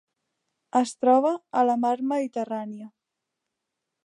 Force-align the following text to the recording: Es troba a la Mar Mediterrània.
Es 0.79 0.93
troba 1.03 1.33
a 1.61 1.65
la 1.71 1.77
Mar 1.85 1.95
Mediterrània. 2.15 2.93